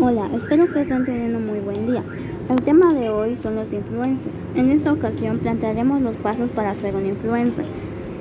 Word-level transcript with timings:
Hola, 0.00 0.30
espero 0.32 0.72
que 0.72 0.82
estén 0.82 1.04
teniendo 1.04 1.40
muy 1.40 1.58
buen 1.58 1.86
día. 1.86 2.04
El 2.48 2.62
tema 2.62 2.94
de 2.94 3.10
hoy 3.10 3.36
son 3.42 3.56
los 3.56 3.72
influencers. 3.72 4.32
En 4.54 4.70
esta 4.70 4.92
ocasión 4.92 5.40
plantearemos 5.40 6.02
los 6.02 6.14
pasos 6.16 6.50
para 6.50 6.72
ser 6.74 6.94
un 6.94 7.06
influencer. 7.06 7.64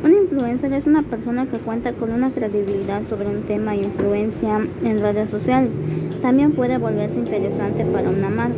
Un 0.03 0.11
influencer 0.13 0.73
es 0.73 0.87
una 0.87 1.03
persona 1.03 1.45
que 1.45 1.59
cuenta 1.59 1.93
con 1.93 2.11
una 2.11 2.31
credibilidad 2.31 3.03
sobre 3.07 3.27
un 3.27 3.43
tema 3.43 3.75
e 3.75 3.83
influencia 3.83 4.59
en 4.83 4.99
redes 4.99 5.29
sociales. 5.29 5.69
También 6.23 6.53
puede 6.53 6.79
volverse 6.79 7.19
interesante 7.19 7.85
para 7.85 8.09
una 8.09 8.29
marca. 8.29 8.55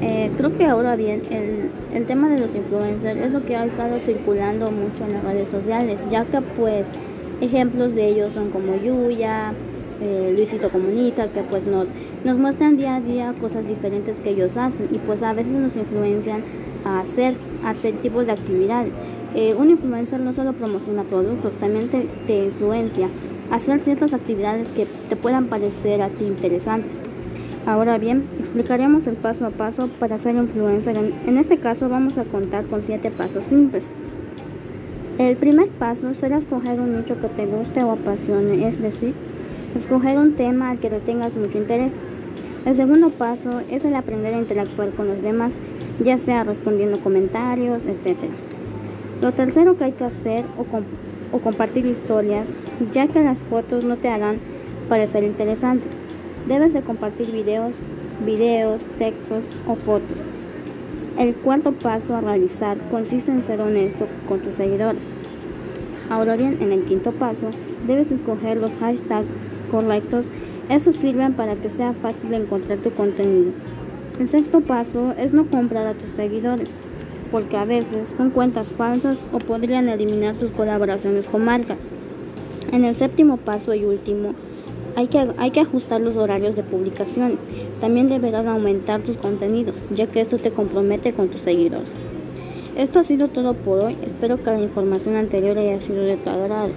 Eh, 0.00 0.30
creo 0.38 0.56
que 0.56 0.64
ahora 0.64 0.96
bien, 0.96 1.20
el, 1.30 1.68
el 1.92 2.06
tema 2.06 2.30
de 2.30 2.38
los 2.38 2.56
influencers 2.56 3.20
es 3.20 3.32
lo 3.32 3.44
que 3.44 3.56
ha 3.56 3.66
estado 3.66 3.98
circulando 3.98 4.70
mucho 4.70 5.04
en 5.04 5.12
las 5.12 5.24
redes 5.24 5.48
sociales, 5.48 6.00
ya 6.10 6.24
que 6.24 6.40
pues 6.40 6.86
ejemplos 7.40 7.94
de 7.94 8.08
ellos 8.08 8.32
son 8.34 8.50
como 8.50 8.76
Yuya, 8.76 9.52
eh, 10.00 10.32
Luisito 10.36 10.70
Comunica, 10.70 11.28
que 11.28 11.42
pues 11.42 11.66
nos, 11.66 11.86
nos 12.24 12.38
muestran 12.38 12.76
día 12.76 12.96
a 12.96 13.00
día 13.00 13.34
cosas 13.40 13.66
diferentes 13.66 14.16
que 14.16 14.30
ellos 14.30 14.56
hacen 14.56 14.88
y 14.92 14.98
pues 14.98 15.22
a 15.22 15.32
veces 15.32 15.52
nos 15.52 15.74
influencian 15.76 16.42
a 16.84 17.00
hacer, 17.00 17.34
hacer 17.64 17.96
tipos 17.96 18.26
de 18.26 18.32
actividades. 18.32 18.94
Eh, 19.34 19.54
un 19.58 19.70
influencer 19.70 20.20
no 20.20 20.32
solo 20.32 20.52
promociona 20.52 21.02
productos, 21.02 21.54
también 21.54 21.88
te, 21.88 22.06
te 22.26 22.44
influencia 22.44 23.08
a 23.50 23.56
hacer 23.56 23.80
ciertas 23.80 24.14
actividades 24.14 24.70
que 24.70 24.86
te 25.08 25.16
puedan 25.16 25.46
parecer 25.46 26.00
a 26.02 26.08
ti 26.08 26.24
interesantes. 26.24 26.98
Ahora 27.66 27.98
bien, 27.98 28.24
explicaremos 28.38 29.06
el 29.06 29.16
paso 29.16 29.44
a 29.44 29.50
paso 29.50 29.88
para 29.98 30.16
ser 30.16 30.36
influencer. 30.36 30.96
En, 30.96 31.12
en 31.26 31.36
este 31.36 31.58
caso 31.58 31.88
vamos 31.88 32.16
a 32.16 32.24
contar 32.24 32.64
con 32.64 32.82
siete 32.82 33.10
pasos 33.10 33.44
simples. 33.50 33.90
El 35.18 35.36
primer 35.36 35.66
paso 35.68 36.14
será 36.14 36.36
escoger 36.36 36.78
un 36.78 36.92
nicho 36.92 37.18
que 37.20 37.26
te 37.26 37.44
guste 37.44 37.82
o 37.82 37.90
apasione, 37.90 38.68
es 38.68 38.80
decir, 38.80 39.14
escoger 39.76 40.16
un 40.16 40.36
tema 40.36 40.70
al 40.70 40.78
que 40.78 40.90
le 40.90 41.00
tengas 41.00 41.34
mucho 41.34 41.58
interés. 41.58 41.92
El 42.64 42.76
segundo 42.76 43.10
paso 43.10 43.60
es 43.68 43.84
el 43.84 43.96
aprender 43.96 44.32
a 44.34 44.38
interactuar 44.38 44.90
con 44.90 45.08
los 45.08 45.20
demás, 45.20 45.52
ya 46.00 46.18
sea 46.18 46.44
respondiendo 46.44 47.00
comentarios, 47.00 47.82
etc. 47.84 48.16
Lo 49.20 49.32
tercero 49.32 49.76
que 49.76 49.84
hay 49.86 49.92
que 49.92 50.04
hacer 50.04 50.44
o, 50.56 51.36
o 51.36 51.40
compartir 51.40 51.84
historias, 51.86 52.50
ya 52.92 53.08
que 53.08 53.20
las 53.20 53.40
fotos 53.40 53.82
no 53.82 53.96
te 53.96 54.08
harán 54.08 54.36
parecer 54.88 55.24
interesantes. 55.24 55.88
Debes 56.46 56.72
de 56.72 56.82
compartir 56.82 57.32
videos, 57.32 57.72
videos, 58.24 58.82
textos 59.00 59.42
o 59.66 59.74
fotos. 59.74 60.18
El 61.18 61.34
cuarto 61.34 61.72
paso 61.72 62.14
a 62.14 62.20
realizar 62.20 62.78
consiste 62.92 63.32
en 63.32 63.42
ser 63.42 63.60
honesto 63.60 64.06
con 64.28 64.38
tus 64.38 64.54
seguidores. 64.54 65.02
Ahora 66.10 66.36
bien, 66.36 66.58
en 66.60 66.70
el 66.70 66.84
quinto 66.84 67.10
paso, 67.10 67.50
debes 67.88 68.12
escoger 68.12 68.58
los 68.58 68.70
hashtags 68.78 69.26
correctos. 69.68 70.26
Estos 70.68 70.94
sirven 70.94 71.32
para 71.32 71.56
que 71.56 71.70
sea 71.70 71.92
fácil 71.92 72.32
encontrar 72.34 72.78
tu 72.78 72.92
contenido. 72.92 73.50
El 74.20 74.28
sexto 74.28 74.60
paso 74.60 75.12
es 75.18 75.32
no 75.32 75.46
comprar 75.46 75.88
a 75.88 75.94
tus 75.94 76.12
seguidores, 76.14 76.70
porque 77.32 77.56
a 77.56 77.64
veces 77.64 78.06
son 78.16 78.30
cuentas 78.30 78.68
falsas 78.68 79.18
o 79.32 79.40
podrían 79.40 79.88
eliminar 79.88 80.36
tus 80.36 80.52
colaboraciones 80.52 81.26
con 81.26 81.44
marcas. 81.44 81.78
En 82.70 82.84
el 82.84 82.94
séptimo 82.94 83.38
paso 83.38 83.74
y 83.74 83.84
último, 83.84 84.34
hay 84.98 85.06
que, 85.06 85.28
hay 85.38 85.52
que 85.52 85.60
ajustar 85.60 86.00
los 86.00 86.16
horarios 86.16 86.56
de 86.56 86.64
publicación. 86.64 87.38
También 87.80 88.08
deberás 88.08 88.44
aumentar 88.48 89.00
tus 89.00 89.16
contenidos, 89.16 89.76
ya 89.94 90.08
que 90.08 90.20
esto 90.20 90.38
te 90.38 90.50
compromete 90.50 91.12
con 91.12 91.28
tus 91.28 91.42
seguidores. 91.42 91.92
Esto 92.76 92.98
ha 92.98 93.04
sido 93.04 93.28
todo 93.28 93.54
por 93.54 93.78
hoy. 93.78 93.96
Espero 94.04 94.42
que 94.42 94.50
la 94.50 94.60
información 94.60 95.14
anterior 95.14 95.56
haya 95.56 95.80
sido 95.80 96.02
de 96.02 96.16
tu 96.16 96.28
agrado. 96.28 96.70